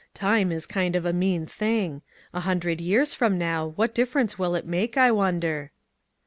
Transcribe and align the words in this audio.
Time 0.15 0.51
is 0.51 0.65
kind 0.65 0.95
of 0.95 1.05
a 1.05 1.13
mean 1.13 1.45
thing. 1.45 2.01
A 2.33 2.39
hundred 2.39 2.81
years 2.81 3.13
from 3.13 3.37
now— 3.37 3.67
what 3.75 3.93
difference 3.93 4.35
will 4.39 4.55
it 4.55 4.65
make, 4.65 4.97
I 4.97 5.11
wonder?" 5.11 5.69